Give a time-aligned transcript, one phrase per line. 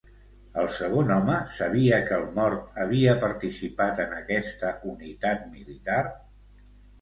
[0.59, 6.01] El segon home sabia que el mort havia participat en aquesta unitat militar?